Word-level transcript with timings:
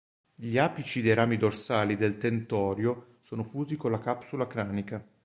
Gli 0.33 0.57
apici 0.57 1.03
dei 1.03 1.13
rami 1.13 1.37
dorsali 1.37 1.95
del 1.95 2.17
tentorio 2.17 3.17
sono 3.19 3.43
fusi 3.43 3.75
con 3.77 3.91
la 3.91 3.99
capsula 3.99 4.47
cranica. 4.47 5.05